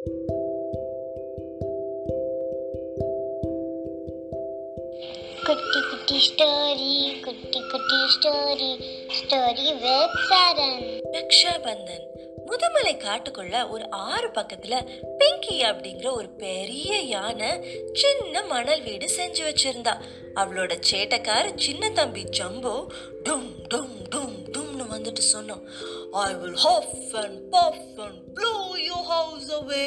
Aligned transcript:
குட்டி 0.00 0.20
குட்டி 5.90 6.20
ஸ்டோரி 6.28 7.20
குட்டி 7.24 7.60
குட்டி 7.70 7.98
story 8.16 8.80
story 9.20 9.64
with 9.80 10.16
Charan. 10.30 11.00
Rakshabandhan 11.12 12.06
Mudumalai 12.46 12.96
காட்டுக்குள்ள 12.96 13.68
ஒரு 13.68 13.90
ஆறு 13.90 14.28
பக்கத்துல 14.28 14.88
பிங்கி 15.18 15.62
அப்படிங்கிற 15.62 16.12
ஒரு 16.12 16.28
பெரிய 16.28 16.98
யானை 16.98 17.48
சின்ன 17.92 18.44
மணல் 18.44 18.82
வீடு 18.82 19.08
செஞ்சு 19.16 19.40
வச்சிருந்தா. 19.40 19.96
அவளோட 20.34 20.80
சேட்டக்கார 20.92 21.52
சின்ன 21.56 21.90
தம்பி 21.90 22.24
ஜம்போ 22.24 22.86
டும் 23.24 23.52
டும் 23.74 23.94
டும் 24.10 24.48
வந்துட்டு 25.00 25.26
சொன்னான் 25.34 25.62
I 26.12 26.34
will 26.34 26.58
huff 26.64 27.16
and 27.22 27.54
puff 27.54 28.00
and 28.06 28.32
blow 28.34 28.54
you 28.78 28.94
house 28.94 29.52
away 29.52 29.86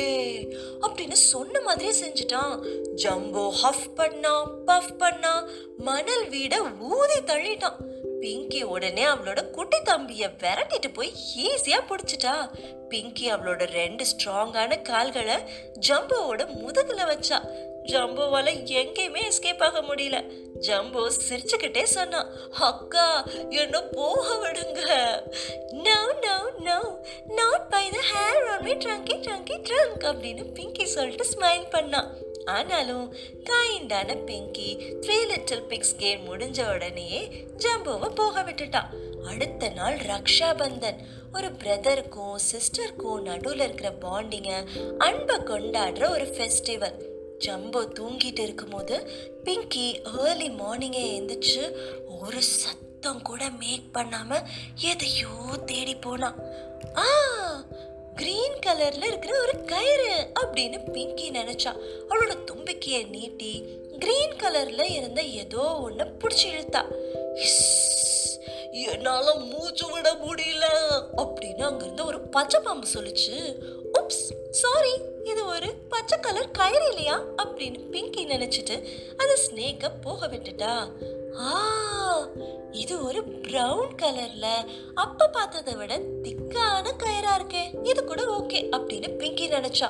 அப்படின்னு 0.81 1.11
சொன்ன 1.11 1.61
மாதிரியே 1.61 1.93
செஞ்சுட்டான். 2.01 2.55
ஜம்போ 2.95 3.53
ஹஃப் 3.63 3.89
பண்ணா 3.95 4.35
பஃப் 4.67 4.93
பண்ணா 4.97 5.47
மணல் 5.77 6.29
வீட 6.29 6.79
ஊதி 6.79 7.19
தள்ளிட்டான். 7.19 7.79
பிங்கி 8.21 8.61
உடனே 8.63 9.05
அவளோட 9.05 9.49
குட்டி 9.49 9.77
தம்பிய 9.77 10.29
விரட்டிட்டு 10.41 10.93
போய் 10.93 11.11
ஈஸியா 11.37 11.79
பிடிச்சிட்டா. 11.89 12.35
பிங்கி 12.89 13.31
அவளோட 13.31 13.63
ரெண்டு 13.65 14.05
ஸ்ட்ராங்கான 14.11 14.81
கால்களை 14.81 15.35
ஜம்போவோட 15.87 16.41
முதுகுல 16.61 17.01
வச்சா. 17.11 17.39
ஜம்போவால 17.91 18.51
எங்கேயுமே 18.81 19.21
எஸ்கேப் 19.29 19.63
ஆக 19.63 19.81
முடியல. 19.81 20.17
ஜம்போ 20.67 21.01
சிரிச்சுக்கிட்டே 21.29 21.83
சொன்னான் 21.83 22.29
அக்கா 22.51 23.07
என்ன 23.49 23.81
போக 23.81 24.25
விடுங்க. 24.43 24.81
No 25.85 25.97
no 26.25 26.35
no 26.59 26.77
not 27.27 27.69
by 27.69 27.89
the 27.89 27.97
hair 28.11 28.45
on 28.49 28.63
me 28.63 28.73
trunky 28.73 29.15
trunky 29.25 29.57
trunk 29.69 30.05
அப்படின்னு 30.11 30.45
பிங்கி 30.53 30.85
சொல்லிட்டு 30.85 31.25
ஸ்மைல் 31.33 31.65
பண்ணான் 31.71 32.11
ஆனாலும் 32.45 33.13
கைண்டான 33.49 34.15
Pinky 34.25 34.69
three 35.01 35.17
little 35.25 35.65
pigs 35.69 35.95
game 35.97 36.23
முடிஞ்ச 36.29 36.59
உடனேயே 36.73 37.21
ஜம்போவை 37.57 38.09
போக 38.15 38.41
விட்டுட்டான் 38.41 38.89
அடுத்த 39.25 39.69
நாள் 39.69 39.97
ரக்ஷாபந்தன் 40.11 40.99
ஒரு 41.33 41.49
பிரதருக்கும் 41.51 42.35
சிஸ்டருக்கும் 42.49 43.21
நடுவில் 43.21 43.59
இருக்கிற 43.59 43.89
பாண்டிங்க 44.01 44.51
அன்பை 44.97 45.35
கொண்டாடுற 45.35 46.09
ஒரு 46.09 46.25
ஃபெஸ்டிவல் 46.25 46.97
ஜம்போ 47.45 47.81
தூங்கிட்டு 47.99 48.39
இருக்கும்போது 48.39 48.95
பிங்கி 49.43 49.87
ஏர்லி 50.25 50.49
மார்னிங்கே 50.49 51.03
எழுந்திரிச்சு 51.13 51.63
ஒரு 52.21 52.41
சத்தம் 52.41 53.21
கூட 53.21 53.49
மேக் 53.49 53.89
பண்ணாம 53.93 54.41
எதையோ 54.81 55.33
தேடி 55.65 55.95
போனான் 55.95 56.37
ஆ 56.95 57.05
கிரீன் 58.15 58.59
கலர்ல 58.65 59.03
இருக்கிற 59.03 59.39
ஒரு 59.39 59.65
கயிறு 59.65 60.31
அப்படின்னு 60.41 60.91
பிங்கி 60.91 61.31
நினைச்சா. 61.31 61.71
அவளோட 62.09 62.33
தும்பிக்கைய 62.51 63.09
நீட்டி 63.09 63.51
கிரீன் 63.99 64.35
கலர்ல 64.35 64.83
இருந்த 64.91 65.21
ஏதோ 65.21 65.89
ஒண்ணு 65.89 66.05
பிடிச்சி 66.19 66.47
இழுத்தா. 66.49 66.81
என்னால 68.71 69.33
மூச்சு 69.33 69.91
விட 69.91 70.13
முடியல 70.13 70.65
அப்படின்னு 71.17 71.61
அங்கிருந்து 71.61 72.05
ஒரு 72.05 72.19
பச்சை 72.19 72.59
பாம்பு 72.61 72.87
சொல்லுச்சு. 72.93 73.37
உப்ஸ் 73.93 74.29
சாரி 74.53 74.93
இது 75.23 75.45
ஒரு 75.45 75.73
பச்சை 75.89 76.19
கலர் 76.19 76.51
கயிறு 76.51 76.87
இல்லையா? 76.87 77.19
அப்படின்னு 77.19 77.89
பிங்கி 77.89 78.25
நினைச்சிட்டு 78.27 78.75
அந்த 79.17 79.39
ஸ்னேக்க 79.45 79.91
போக 80.01 80.27
விட்டுட்டா. 80.27 80.91
ஆ 81.37 82.27
இது 82.71 83.05
ஒரு 83.05 83.21
ப்ரௌன் 83.21 83.89
கலர்ல. 84.01 84.45
அப்ப 84.95 85.27
பார்த்ததை 85.27 85.75
விட 85.75 85.97
திக்கான 85.97 86.91
கயிறா 87.03 87.33
இருக்கே. 87.35 87.87
இது 87.87 88.03
கூட 88.03 88.23
ஓகே 88.23 88.59
அப்படின்னு 88.71 89.17
பிங்கி 89.17 89.49
நினைச்சா. 89.49 89.89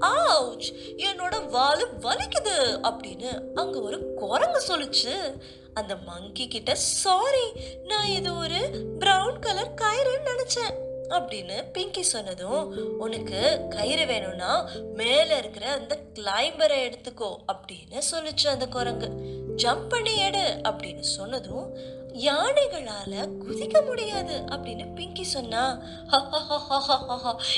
ஆவுச் 0.00 0.68
என்னோட 0.96 1.34
வாலு 1.54 1.86
வலிக்குது 2.02 2.56
அப்படின்னு 2.82 3.52
அங்க 3.54 3.80
ஒரு 3.80 4.14
குரங்கு 4.14 4.62
சொல்லுச்சு. 4.68 5.42
அந்த 5.74 5.96
மங்கி 5.96 6.48
கிட்ட 6.48 6.74
சாரி 6.74 7.52
நான் 7.84 8.06
இது 8.06 8.36
ஒரு 8.36 8.88
பிரவுன் 8.98 9.38
கலர் 9.38 9.74
கயிறுன்னு 9.74 10.28
நினைச்சேன். 10.28 10.86
அப்படின்னு 11.08 11.70
பிங்கி 11.72 12.02
சொன்னதும் 12.02 12.96
உனக்கு 12.98 13.66
கயிறு 13.68 14.06
வேணும்னா 14.06 14.68
மேல 14.94 15.38
இருக்கிற 15.38 15.70
அந்த 15.70 15.98
கிளைம்பரை 16.14 16.78
எடுத்துக்கோ 16.86 17.36
அப்படின்னு 17.52 18.02
சொல்லிச்சு 18.12 18.46
அந்த 18.46 18.66
குரங்கு. 18.66 19.36
ஜம்ப் 19.56 19.88
பண்ணி 19.88 20.16
எடு 20.16 20.60
அப்படின்னு 20.62 21.00
சொன்னதும் 21.00 21.76
யானைகளால 22.14 23.28
குதிக்க 23.48 23.84
முடியாது 23.84 24.38
அப்படின்னு 24.38 24.94
பிங்கி 24.94 25.22
சொன்னா 25.22 25.80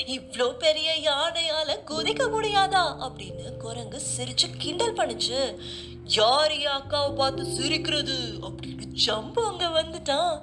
இவ்வளோ 0.07 0.53
பெரிய 0.53 0.97
யானையால 1.01 1.69
குதிக்க 1.69 2.23
முடியாதா? 2.29 2.85
அப்படின்னு 3.01 3.57
குரங்கு 3.57 4.01
சிரிச்சு 4.17 4.57
கிண்டல் 4.59 4.95
பண்ணுச்சு. 4.95 5.57
யார் 6.05 6.51
அக்காவை 6.51 7.15
பார்த்து 7.15 7.45
சிரிக்கிறது? 7.45 8.17
அப்படின்னு 8.41 8.83
ஜம்பு 9.07 9.41
அங்க 9.41 9.67
வந்துட்டான். 9.67 10.43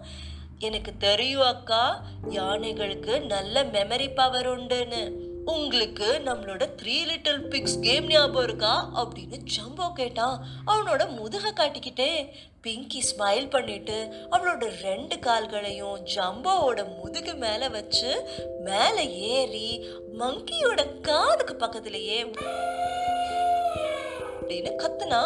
எனக்கு 0.60 0.92
தெரியும் 0.98 1.42
அக்கா 1.42 2.02
யானைகளுக்கு 2.30 3.26
நல்ல 3.26 3.64
மெமரி 3.64 4.16
பவர் 4.16 4.60
உண்டுன்னு. 4.60 5.12
உங்களுக்கு 5.46 6.22
நம்மளோட 6.26 6.70
த்ரீ 6.82 7.04
லிட்டில் 7.04 7.48
பிக்ஸ் 7.48 7.80
கேம் 7.82 8.08
ஞாபகம் 8.08 8.44
இருக்கா? 8.44 8.90
அப்படின்னு 8.96 9.46
ஜம்போ 9.58 9.94
கேட்டான் 9.94 10.46
அவனோட 10.68 11.10
முதுக 11.10 11.52
காட்டிக்கிட்டே. 11.52 12.30
பிங்கி 12.64 13.02
ஸ்மைல் 13.02 13.50
பண்ணிட்டு 13.50 14.28
அவளோட 14.32 14.82
ரெண்டு 14.82 15.20
கால்களையும் 15.20 16.06
ஜம்போவோட 16.16 16.98
முதுகு 17.02 17.34
மேலே 17.34 17.70
வச்சு 17.70 18.30
மேலே 18.60 19.18
ஏறி 19.18 19.86
மங்கியோட 20.20 21.02
காதுக்கு 21.02 21.56
பக்கத்திலேயே 21.56 22.26
அப்படின்னு 24.48 24.72
கத்துனா 24.82 25.22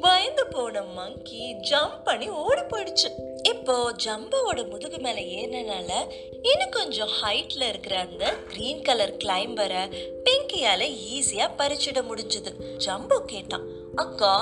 பயந்து 0.00 0.46
போன 0.46 0.82
மங்கி 0.96 1.54
ஜம்ப் 1.70 2.02
பண்ணி 2.04 2.26
ஓடி 2.28 2.60
போயிடுச்சு. 2.60 3.08
இப்போ 3.42 3.74
ஜம்பாவோட 4.04 4.60
முதுகு 4.70 4.98
மேல 4.98 5.20
ஏறினால 5.38 5.90
இன்னும் 6.42 6.70
கொஞ்சம் 6.70 7.12
ஹைட்ல 7.22 7.68
இருக்கிற 7.68 7.98
அந்த 7.98 8.24
கிரீன் 8.48 8.82
கலர் 8.82 9.16
கிளைம்பரை 9.16 9.82
பிங்கியால 10.26 10.82
ஈஸியா 11.14 11.48
பறிச்சிட 11.58 12.02
முடிஞ்சது. 12.10 12.52
ஜம்போ 12.86 13.18
கேட்டான் 13.24 13.66
அக்கா 13.94 14.34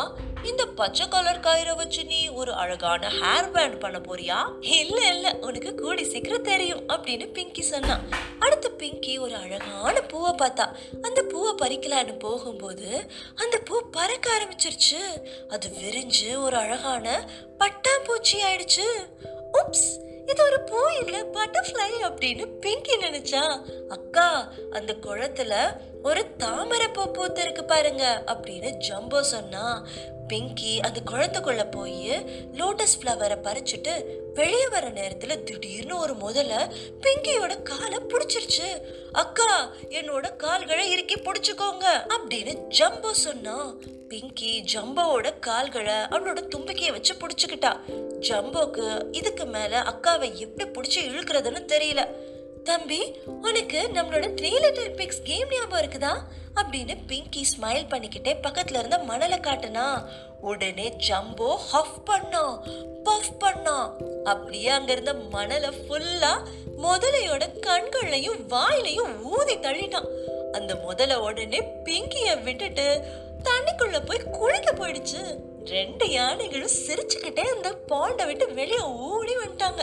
இந்த 0.42 0.66
பச்சை 0.66 1.08
கலர் 1.08 1.44
கயிறை 1.46 1.76
வச்சு 1.76 2.04
நீ 2.04 2.28
ஒரு 2.28 2.52
அழகான 2.52 3.10
ஹேர் 3.20 3.50
பேண்ட் 3.50 3.80
பண்ண 3.80 3.98
போறியா? 3.98 4.38
இல்ல 4.60 4.98
இல்ல 5.06 5.36
உனக்கு 5.40 5.74
கூடி 5.74 6.04
சீக்கிரம் 6.04 6.48
தெரியும் 6.50 6.88
அப்படின்னு 6.88 7.26
பிங்கி 7.32 7.60
சொன்னான். 7.60 8.04
அடுத்து 8.38 8.61
பிங்கி 8.82 9.18
ஒரு 9.18 9.34
அழகான 9.34 10.00
பூவை 10.00 10.32
பார்த்தா. 10.32 10.66
அந்த 11.02 11.22
பூவை 11.22 11.52
பறிக்கலான்னு 11.52 12.18
போகும்போது 12.18 13.10
அந்த 13.34 13.58
பூ 13.58 13.82
பறக்க 13.90 14.26
ஆரம்பிச்சிருச்சு. 14.36 15.02
அது 15.48 15.68
விரிஞ்சு 15.68 16.36
ஒரு 16.36 16.56
அழகான 16.56 17.28
பட்டாம்பூச்சி 17.58 18.36
ஆயிடுச்சு. 18.48 18.86
உப்ஸ்! 19.52 20.11
இது 20.26 20.44
ஒரு 20.44 20.60
பூ 20.60 20.88
இல்ல 21.00 21.22
பட்டர்ஃப்ளை 21.22 21.90
அப்படின்னு 22.02 22.46
பிங்கி 22.46 22.96
நினைச்சா 22.96 23.42
அக்கா 23.88 24.52
அந்த 24.70 24.92
குளத்துல 24.92 25.80
ஒரு 26.02 26.36
தாமரை 26.36 26.88
பூ 26.88 27.10
பூத்து 27.10 27.42
இருக்கு 27.42 27.64
பாருங்க 27.64 28.24
அப்படின்னு 28.26 28.70
ஜம்போ 28.88 29.20
சொன்னா 29.20 29.86
பிங்கி 30.28 30.80
அந்த 30.80 31.00
குளத்துக்குள்ள 31.10 31.70
போய் 31.70 32.08
லோட்டஸ் 32.52 32.96
ஃப்ளவரை 33.00 33.36
பறிச்சுட்டு 33.42 34.20
வெளியே 34.34 34.68
வர 34.68 34.88
நேரத்துல 34.88 35.42
திடீர்னு 35.42 35.98
ஒரு 35.98 36.14
முதல்ல 36.14 36.72
பிங்கியோட 37.00 37.62
காலை 37.62 37.98
பிடிச்சிருச்சு. 37.98 38.82
அக்கா 39.12 39.74
என்னோட 39.88 40.36
கால்களை 40.36 40.90
இறுக்கி 40.90 41.14
பிடிச்சுக்கோங்க 41.14 41.86
அப்படின்னு 42.08 42.54
ஜம்போ 42.78 43.10
சொன்னா 43.10 43.74
பிங்கி 44.08 44.64
ஜம்போவோட 44.74 45.38
கால்களை 45.38 45.94
அவளோட 45.94 46.40
தும்பிக்கையை 46.56 46.90
வச்சு 46.90 47.14
பிடிச்சுக்கிட்டா. 47.14 47.72
ஜம்போக்கு 48.28 49.02
இதுக்கு 49.12 49.44
மேல 49.44 49.80
அக்காவை 49.80 50.34
எப்படி 50.34 50.70
பிடிச்சி 50.70 51.00
இழுக்கிறதுன்னு 51.02 51.72
தெரியல. 51.72 52.06
தம்பி 52.64 53.16
உனக்கு 53.26 53.90
நம்மளோட 53.94 54.26
த்ரீ 54.34 54.60
லிட்டில் 54.60 54.94
பிக்ஸ் 54.94 55.22
கேம் 55.24 55.48
ஞாபகம் 55.50 55.90
இருக்குதா? 55.90 56.18
அப்படின்னு 56.54 56.96
பிங்கி 57.08 57.42
ஸ்மைல் 57.42 57.88
பண்ணிக்கிட்டே 57.88 58.34
பக்கத்துல 58.42 58.78
இருந்த 58.78 58.98
மணலை 58.98 59.38
காட்டுனா. 59.38 60.04
உடனே 60.40 60.96
ஜம்போ 61.08 61.56
ஹஃப் 61.72 62.04
பண்ணா 62.04 62.62
பஃப் 63.04 63.38
பண்ணா. 63.38 63.96
அப்படியே 64.24 64.68
அங்க 64.68 64.92
இருந்த 64.92 65.14
மணலை 65.14 65.68
ஃபுல்லா 65.68 66.46
முதலையோட 66.82 67.42
கண்கள்லையும் 67.60 68.46
வாயிலையும் 68.46 69.24
ஊதி 69.24 69.56
தள்ளிட்டான். 69.56 70.08
அந்த 70.52 70.74
முதல 70.74 71.20
உடனே 71.20 71.62
பிங்கிய 71.84 72.36
விட்டுட்டு 72.36 73.04
தண்ணிக்குள்ள 73.82 74.00
போய் 74.06 74.28
குளிக்க 74.30 74.70
போயிடுச்சு. 74.72 75.22
ரெண்டு 75.64 76.04
யானைகளும் 76.10 76.74
சிரிச்சுக்கிட்டே 76.86 77.44
அந்த 77.54 77.68
பாண்டை 77.92 78.24
விட்டு 78.26 78.46
வெளியே 78.54 78.82
ஓடி 79.08 79.34
வந்துட்டாங்க. 79.36 79.82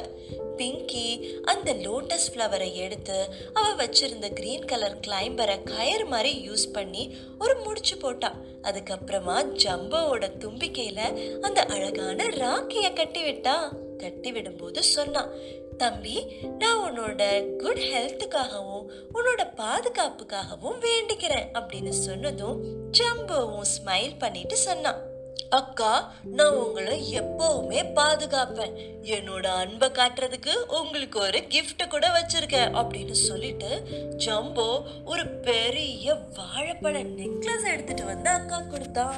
பிங்கி 0.58 1.08
அந்த 1.44 1.74
லோட்டஸ் 1.86 2.28
ஃப்ளவரை 2.32 2.70
எடுத்து 2.74 3.18
அவ 3.54 3.68
வச்சிருந்த 3.84 4.28
கிரீன் 4.34 4.66
கலர் 4.66 4.98
கிளைம்பரை 5.08 5.58
கயர் 5.64 6.06
மாதிரி 6.06 6.32
யூஸ் 6.50 6.66
பண்ணி 6.74 7.04
ஒரு 7.40 7.56
முடிச்சு 7.60 7.98
போட்டா. 7.98 8.32
அதுக்கப்புறமா 8.64 9.38
ஜம்போவோட 9.64 10.26
தும்பிக்கையில 10.44 11.00
அந்த 11.42 11.62
அழகான 11.76 12.28
ராக்கியை 12.44 12.92
கட்டி 12.94 13.24
விட்டா. 13.24 13.58
கட்டி 13.98 14.32
விடும்போது 14.32 14.80
சொன்னான் 14.96 15.32
தம்பி 15.82 16.16
நான் 16.62 16.82
உன்னோட 16.86 17.22
குட் 17.62 17.84
ஹெல்த்துக்காகவும் 17.92 18.88
உன்னோட 19.16 19.42
பாதுகாப்புக்காகவும் 19.62 20.80
வேண்டிக்கிறேன் 20.88 21.48
அப்படின்னு 21.60 21.94
சொன்னதும் 22.08 22.58
ஜம்புவும் 22.98 23.70
ஸ்மைல் 23.76 24.18
பண்ணிட்டு 24.18 24.58
சொன்னான். 24.58 25.02
அக்கா 25.58 25.92
நான் 26.38 26.58
உங்களை 26.64 26.96
எப்பவுமே 27.20 27.80
பாதுகாப்பேன். 28.00 28.74
என்னோட 29.16 29.46
அன்பை 29.62 29.88
காட்டுறதுக்கு 29.90 30.54
உங்களுக்கு 30.80 31.20
ஒரு 31.20 31.40
கிஃப்ட் 31.54 31.84
கூட 31.94 32.08
வச்சிருக்கேன் 32.18 32.76
அப்படின்னு 32.82 33.16
சொல்லிட்டு 33.28 33.72
ஜம்போ 34.26 34.68
ஒரு 35.06 35.26
பெரிய 35.48 36.18
வாழைப்பழ 36.40 37.02
நெக்லஸ் 37.20 37.72
எடுத்துட்டு 37.74 38.06
வந்து 38.12 38.30
அக்கா 38.30 38.60
கொடுத்தான். 38.74 39.18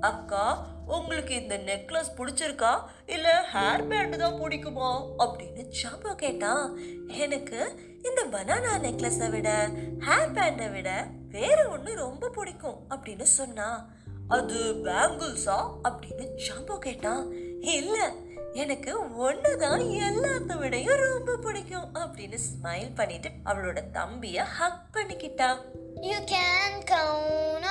அக்கா 0.00 0.66
உங்களுக்கு 0.86 1.34
இந்த 1.34 1.58
நெக்லஸ் 1.58 2.16
பிடிச்சிருக்கா? 2.16 2.80
இல்ல 3.06 3.46
ஹேர் 3.52 3.88
பேண்ட் 3.88 4.16
தான் 4.16 4.40
பிடிக்குமா? 4.42 5.04
அப்படின்னு 5.18 5.72
ஜம்போ 5.82 6.14
கேட்டான் 6.14 6.78
எனக்கு 7.06 7.78
இந்த 8.02 8.24
பனானா 8.24 8.72
நெக்லஸை 8.82 9.30
விட 9.30 9.68
ஹேர் 9.98 10.32
பேண்டை 10.32 10.68
விட 10.68 11.06
வேற 11.28 11.68
ஒன்று 11.68 11.94
ரொம்ப 11.94 12.28
பிடிக்கும் 12.28 12.86
அப்படின்னு 12.90 13.22
சொன்னா 13.22 13.88
அது 14.28 14.54
பேங்கிள்ஸா 14.54 15.70
அப்படின்னு 15.82 16.30
ஜம்போ 16.48 16.78
கேட்டான் 16.78 17.32
இல்ல 17.60 18.12
எனக்கு 18.52 18.92
ஒண்ணுதான் 19.30 19.82
எல்லாத்த 20.08 20.58
விடையும் 20.58 20.96
ரொம்ப 20.96 21.36
பிடிக்கும் 21.36 21.94
அப்படின்னு 21.94 22.38
ஸ்மைல் 22.48 22.94
பண்ணிட்டு 22.94 23.30
அவளோட 23.44 23.90
தம்பிய 23.90 24.44
ஹக் 24.44 24.82
பண்ணிக்கிட்டா. 24.92 25.56
You 26.00 26.16
can 26.16 26.84
count 26.84 27.64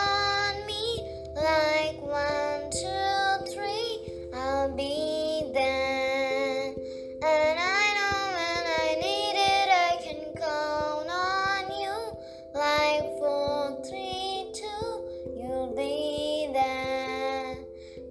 like 1.36 2.00
one, 2.02 2.70
two, 2.72 3.52
three. 3.54 3.90
I'll 4.34 4.76
be 4.76 5.52
there. 5.54 6.74
And 7.24 7.58
I 7.60 7.84
know 7.98 8.20
when 8.38 8.64
I 8.86 8.88
need 9.06 9.36
it, 9.56 9.68
I 9.90 9.92
can 10.06 10.22
count 10.36 11.10
on 11.10 11.64
you 11.82 11.96
like 12.54 13.06
four, 13.20 13.82
three, 13.88 14.52
two. 14.54 14.88
You'll 15.38 15.74
be 15.76 16.50
there. 16.54 17.58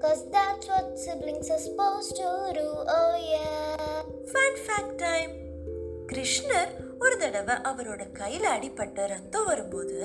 Cause 0.02 0.30
that's 0.30 0.66
what 0.66 0.98
siblings 0.98 1.50
are 1.50 1.58
supposed 1.58 2.16
to 2.16 2.28
do. 2.54 2.68
Oh, 2.98 3.14
yeah. 3.34 4.02
Fun 4.32 4.52
fact 4.66 4.98
time. 4.98 5.32
கிருஷ்ணர் 6.10 6.70
ஒரு 6.98 7.16
தடவை 7.16 7.54
அவரோட 7.70 8.02
கையில் 8.12 8.46
அடிப்பட்ட 8.52 9.06
ரத்தம் 9.06 9.44
வரும்போது 9.44 9.98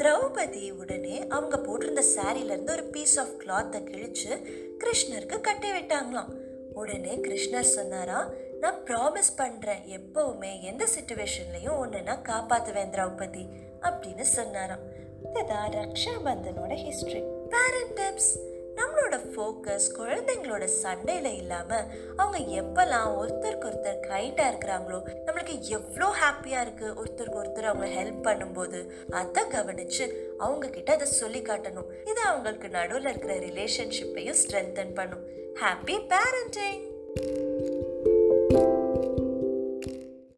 திரௌபதி 0.00 0.64
உடனே 0.72 1.16
அவங்க 1.28 1.56
போட்டிருந்த 1.56 2.02
சாரில 2.16 2.52
இருந்து 2.52 2.72
ஒரு 2.72 2.84
பீஸ் 2.84 3.18
ஆஃப் 3.18 3.34
கிளாத்தை 3.42 3.78
கிழிச்சு 3.88 4.32
கிருஷ்ணருக்கு 4.82 5.40
கட்டி 5.40 5.70
விட்டாங்களாம். 5.70 6.30
உடனே 6.72 7.14
கிருஷ்ணர் 7.16 7.72
சொன்னாரா 7.76 8.18
நான் 8.60 8.78
ப்ராமிஸ் 8.84 9.32
பண்றேன் 9.36 9.82
எப்பவுமே 9.96 10.52
எந்த 10.60 10.86
சுச்சுவேஷன்லயும் 10.94 11.78
ஒன்று 11.78 12.02
நான் 12.02 12.26
காப்பாத்துவேன் 12.28 12.92
திரௌபதி 12.94 13.44
அப்படின்னு 13.82 14.26
சொன்னாராம். 14.36 14.84
இதுதான் 15.28 15.72
ரக்ஷாபந்தனோட 15.80 16.72
ஹிஸ்டரி 16.84 17.22
பேரண்ட் 17.54 17.94
டிப்ஸ் 18.00 18.32
நம்மளோட 18.78 19.16
ஃபோக்கஸ் 19.32 19.88
குழந்தைங்களோட 19.98 20.64
சண்டையில் 20.64 21.30
இல்லாமல் 21.34 21.86
அவங்க 22.16 22.38
எப்பெல்லாம் 22.62 23.08
ஒருத்தருக்கு 23.20 23.68
ஒருத்தர் 23.70 24.06
கைண்டாக 24.10 24.50
இருக்கிறாங்களோ 24.52 25.00
நம்மளுக்கு 25.26 25.60
எவ்வளோ 25.78 26.08
ஹாப்பியாக 26.22 26.64
இருக்குது 26.66 26.96
ஒருத்தருக்கு 27.02 27.40
ஒருத்தர் 27.42 27.70
அவங்க 27.72 27.88
ஹெல்ப் 27.98 28.26
பண்ணும்போது 28.28 28.80
அதை 29.10 29.44
கவனித்து 29.48 30.06
அவங்கக்கிட்ட 30.38 30.90
அதை 30.90 31.06
சொல்லி 31.06 31.42
காட்டணும். 31.42 31.90
இது 32.04 32.20
அவங்களுக்கு 32.22 32.68
நடுவில் 32.68 33.10
இருக்கிற 33.12 33.34
ரிலேஷன்ஷிப்பையும் 33.34 34.40
ஸ்ட்ரென்தன் 34.42 34.94
பண்ணும். 34.94 35.24
Happy 35.62 35.98
parenting 36.14 36.84